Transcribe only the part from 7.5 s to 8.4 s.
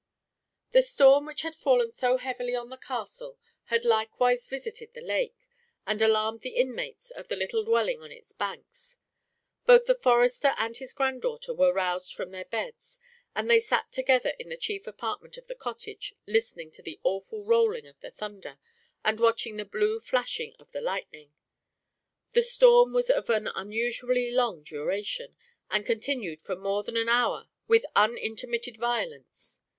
dwelling on its